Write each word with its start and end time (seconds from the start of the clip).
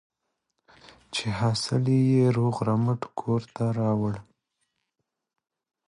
چې 1.13 1.25
حاصل 1.39 1.83
یې 2.11 2.23
روغ 2.37 2.55
رمټ 2.67 3.01
کور 3.19 3.41
ته 3.55 3.65
راوړ. 3.79 4.15